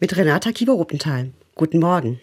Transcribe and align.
Mit 0.00 0.16
Renata 0.16 0.52
Kiewer-Ruppenthal. 0.52 1.32
Guten 1.56 1.80
Morgen. 1.80 2.20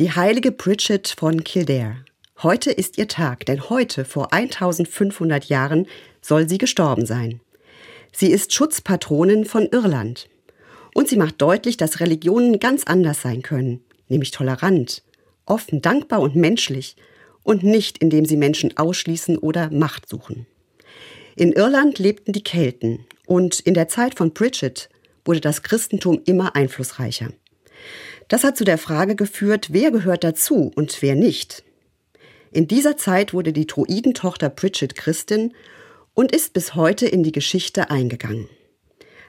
Die 0.00 0.12
heilige 0.12 0.50
Bridget 0.50 1.14
von 1.18 1.44
Kildare. 1.44 1.96
Heute 2.42 2.70
ist 2.70 2.96
ihr 2.96 3.08
Tag, 3.08 3.44
denn 3.44 3.68
heute, 3.68 4.06
vor 4.06 4.32
1500 4.32 5.44
Jahren, 5.44 5.86
soll 6.22 6.48
sie 6.48 6.56
gestorben 6.56 7.04
sein. 7.04 7.40
Sie 8.10 8.30
ist 8.30 8.54
Schutzpatronin 8.54 9.44
von 9.44 9.68
Irland. 9.70 10.30
Und 10.94 11.10
sie 11.10 11.18
macht 11.18 11.42
deutlich, 11.42 11.76
dass 11.76 12.00
Religionen 12.00 12.58
ganz 12.58 12.84
anders 12.84 13.20
sein 13.20 13.42
können, 13.42 13.84
nämlich 14.08 14.30
tolerant, 14.30 15.02
offen, 15.44 15.82
dankbar 15.82 16.20
und 16.20 16.36
menschlich 16.36 16.96
und 17.42 17.62
nicht, 17.62 17.98
indem 17.98 18.24
sie 18.24 18.38
Menschen 18.38 18.78
ausschließen 18.78 19.36
oder 19.36 19.68
Macht 19.70 20.08
suchen. 20.08 20.46
In 21.36 21.52
Irland 21.52 21.98
lebten 21.98 22.32
die 22.32 22.44
Kelten 22.44 23.04
und 23.26 23.60
in 23.60 23.74
der 23.74 23.88
Zeit 23.88 24.16
von 24.16 24.32
Bridget 24.32 24.88
wurde 25.24 25.40
das 25.40 25.62
Christentum 25.62 26.20
immer 26.24 26.54
einflussreicher. 26.56 27.30
Das 28.28 28.44
hat 28.44 28.56
zu 28.56 28.64
der 28.64 28.78
Frage 28.78 29.16
geführt, 29.16 29.68
wer 29.70 29.90
gehört 29.90 30.24
dazu 30.24 30.72
und 30.74 31.02
wer 31.02 31.14
nicht. 31.14 31.64
In 32.50 32.68
dieser 32.68 32.96
Zeit 32.96 33.34
wurde 33.34 33.52
die 33.52 33.66
Druidentochter 33.66 34.48
Bridget 34.48 34.94
Christin 34.94 35.52
und 36.14 36.32
ist 36.32 36.52
bis 36.52 36.74
heute 36.74 37.06
in 37.06 37.22
die 37.22 37.32
Geschichte 37.32 37.90
eingegangen. 37.90 38.48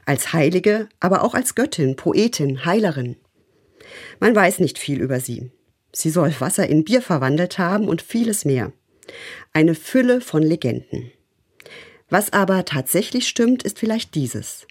Als 0.05 0.33
Heilige, 0.33 0.87
aber 0.99 1.23
auch 1.23 1.33
als 1.33 1.55
Göttin, 1.55 1.95
Poetin, 1.95 2.65
Heilerin. 2.65 3.17
Man 4.19 4.35
weiß 4.35 4.59
nicht 4.59 4.77
viel 4.77 5.01
über 5.01 5.19
sie. 5.19 5.51
Sie 5.91 6.09
soll 6.09 6.33
Wasser 6.39 6.67
in 6.67 6.83
Bier 6.83 7.01
verwandelt 7.01 7.57
haben 7.57 7.87
und 7.87 8.01
vieles 8.01 8.45
mehr. 8.45 8.71
Eine 9.53 9.75
Fülle 9.75 10.21
von 10.21 10.43
Legenden. 10.43 11.11
Was 12.09 12.33
aber 12.33 12.65
tatsächlich 12.65 13.27
stimmt, 13.27 13.63
ist 13.63 13.79
vielleicht 13.79 14.13
dieses. 14.13 14.67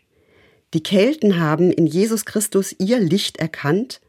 Die 0.74 0.82
Kelten 0.82 1.38
haben 1.38 1.70
in 1.70 1.86
Jesus 1.86 2.24
Christus 2.24 2.74
ihr 2.80 2.98
Licht 2.98 3.36
erkannt, 3.36 4.00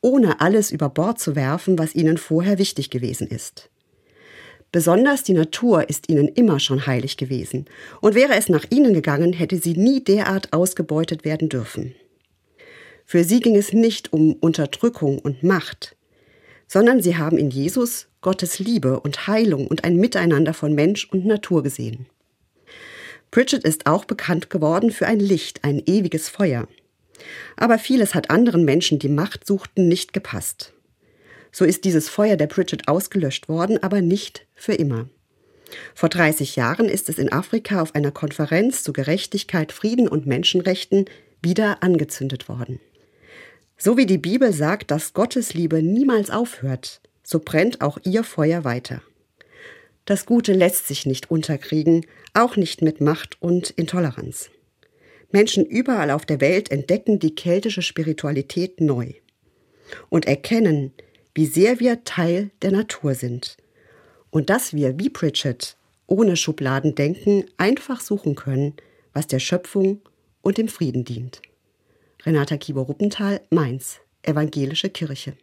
ohne 0.00 0.40
alles 0.40 0.72
über 0.72 0.88
Bord 0.88 1.20
zu 1.20 1.36
werfen, 1.36 1.78
was 1.78 1.94
ihnen 1.94 2.18
vorher 2.18 2.58
wichtig 2.58 2.90
gewesen 2.90 3.28
ist. 3.28 3.70
Besonders 4.72 5.22
die 5.22 5.32
Natur 5.32 5.88
ist 5.88 6.08
ihnen 6.10 6.26
immer 6.26 6.58
schon 6.58 6.88
heilig 6.88 7.18
gewesen, 7.18 7.66
und 8.00 8.16
wäre 8.16 8.34
es 8.34 8.48
nach 8.48 8.64
ihnen 8.68 8.94
gegangen, 8.94 9.32
hätte 9.32 9.58
sie 9.58 9.74
nie 9.74 10.02
derart 10.02 10.52
ausgebeutet 10.52 11.24
werden 11.24 11.48
dürfen. 11.48 11.94
Für 13.04 13.22
sie 13.22 13.38
ging 13.38 13.56
es 13.56 13.72
nicht 13.72 14.12
um 14.12 14.34
Unterdrückung 14.34 15.20
und 15.20 15.44
Macht, 15.44 15.96
sondern 16.66 17.00
sie 17.00 17.16
haben 17.16 17.38
in 17.38 17.50
Jesus 17.50 18.08
Gottes 18.22 18.58
Liebe 18.58 18.98
und 18.98 19.28
Heilung 19.28 19.68
und 19.68 19.84
ein 19.84 19.96
Miteinander 19.96 20.52
von 20.52 20.74
Mensch 20.74 21.08
und 21.10 21.24
Natur 21.24 21.62
gesehen. 21.62 22.06
Bridget 23.30 23.64
ist 23.64 23.86
auch 23.86 24.04
bekannt 24.04 24.50
geworden 24.50 24.90
für 24.90 25.06
ein 25.06 25.20
Licht, 25.20 25.64
ein 25.64 25.82
ewiges 25.84 26.28
Feuer. 26.28 26.66
Aber 27.56 27.78
vieles 27.78 28.14
hat 28.14 28.30
anderen 28.30 28.64
Menschen, 28.64 28.98
die 28.98 29.08
Macht 29.08 29.46
suchten, 29.46 29.88
nicht 29.88 30.12
gepasst. 30.12 30.72
So 31.52 31.64
ist 31.64 31.84
dieses 31.84 32.08
Feuer 32.08 32.36
der 32.36 32.46
Bridget 32.46 32.88
ausgelöscht 32.88 33.48
worden, 33.48 33.82
aber 33.82 34.00
nicht 34.00 34.46
für 34.54 34.74
immer. 34.74 35.08
Vor 35.94 36.08
30 36.08 36.56
Jahren 36.56 36.88
ist 36.88 37.08
es 37.08 37.18
in 37.18 37.32
Afrika 37.32 37.82
auf 37.82 37.94
einer 37.94 38.10
Konferenz 38.10 38.82
zu 38.82 38.92
Gerechtigkeit, 38.92 39.72
Frieden 39.72 40.08
und 40.08 40.26
Menschenrechten 40.26 41.06
wieder 41.42 41.82
angezündet 41.82 42.48
worden. 42.48 42.80
So 43.76 43.96
wie 43.96 44.06
die 44.06 44.18
Bibel 44.18 44.52
sagt, 44.52 44.90
dass 44.90 45.12
Gottes 45.12 45.54
Liebe 45.54 45.82
niemals 45.82 46.30
aufhört, 46.30 47.00
so 47.22 47.38
brennt 47.38 47.80
auch 47.80 47.98
ihr 48.04 48.24
Feuer 48.24 48.64
weiter. 48.64 49.02
Das 50.08 50.24
Gute 50.24 50.54
lässt 50.54 50.88
sich 50.88 51.04
nicht 51.04 51.30
unterkriegen, 51.30 52.06
auch 52.32 52.56
nicht 52.56 52.80
mit 52.80 53.02
Macht 53.02 53.36
und 53.42 53.68
Intoleranz. 53.68 54.48
Menschen 55.32 55.66
überall 55.66 56.10
auf 56.10 56.24
der 56.24 56.40
Welt 56.40 56.70
entdecken 56.70 57.18
die 57.18 57.34
keltische 57.34 57.82
Spiritualität 57.82 58.80
neu 58.80 59.12
und 60.08 60.26
erkennen, 60.26 60.94
wie 61.34 61.44
sehr 61.44 61.78
wir 61.78 62.04
Teil 62.04 62.50
der 62.62 62.72
Natur 62.72 63.14
sind 63.14 63.58
und 64.30 64.48
dass 64.48 64.72
wir, 64.72 64.98
wie 64.98 65.10
Pritchett, 65.10 65.76
ohne 66.06 66.36
Schubladendenken 66.36 67.44
einfach 67.58 68.00
suchen 68.00 68.34
können, 68.34 68.76
was 69.12 69.26
der 69.26 69.40
Schöpfung 69.40 70.00
und 70.40 70.56
dem 70.56 70.68
Frieden 70.68 71.04
dient. 71.04 71.42
Renata 72.24 72.56
Kieber-Ruppenthal, 72.56 73.42
Mainz, 73.50 74.00
Evangelische 74.22 74.88
Kirche. 74.88 75.34